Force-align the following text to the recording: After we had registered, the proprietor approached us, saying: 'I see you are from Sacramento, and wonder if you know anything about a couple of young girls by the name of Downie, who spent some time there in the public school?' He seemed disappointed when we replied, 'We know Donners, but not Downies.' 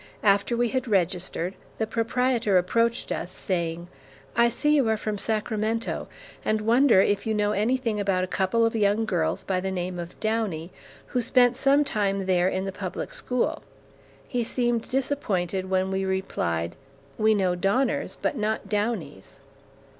After 0.23 0.57
we 0.57 0.69
had 0.69 0.87
registered, 0.87 1.53
the 1.77 1.85
proprietor 1.85 2.57
approached 2.57 3.11
us, 3.11 3.31
saying: 3.31 3.87
'I 4.35 4.49
see 4.49 4.73
you 4.75 4.89
are 4.89 4.97
from 4.97 5.19
Sacramento, 5.19 6.07
and 6.43 6.61
wonder 6.61 7.01
if 7.01 7.27
you 7.27 7.35
know 7.35 7.51
anything 7.51 7.99
about 7.99 8.23
a 8.23 8.33
couple 8.33 8.65
of 8.65 8.75
young 8.75 9.05
girls 9.05 9.43
by 9.43 9.59
the 9.59 9.69
name 9.69 9.99
of 9.99 10.19
Downie, 10.19 10.71
who 11.09 11.21
spent 11.21 11.55
some 11.55 11.83
time 11.83 12.25
there 12.25 12.49
in 12.49 12.65
the 12.65 12.71
public 12.71 13.13
school?' 13.13 13.61
He 14.27 14.43
seemed 14.43 14.89
disappointed 14.89 15.69
when 15.69 15.91
we 15.91 16.03
replied, 16.03 16.75
'We 17.19 17.35
know 17.35 17.53
Donners, 17.53 18.17
but 18.19 18.35
not 18.35 18.67
Downies.' 18.67 19.39